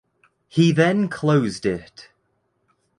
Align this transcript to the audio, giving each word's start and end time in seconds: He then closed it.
He 0.47 0.71
then 0.71 1.09
closed 1.09 1.63
it. 1.63 2.09